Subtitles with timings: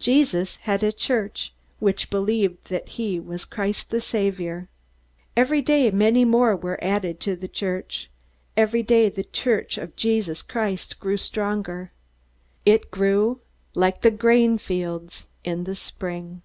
[0.00, 4.66] Jesus had a Church, which believed that he was Christ the Saviour.
[5.36, 8.10] Every day many more were added to the Church.
[8.56, 11.92] Every day the Church of Jesus Christ grew stronger.
[12.66, 13.40] It grew
[13.72, 16.42] like the grainfields in the spring.